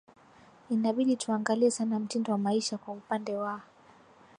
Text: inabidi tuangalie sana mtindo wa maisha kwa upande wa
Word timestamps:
inabidi 0.69 1.15
tuangalie 1.15 1.71
sana 1.71 1.99
mtindo 1.99 2.31
wa 2.31 2.37
maisha 2.37 2.77
kwa 2.77 2.93
upande 2.93 3.35
wa 3.35 3.61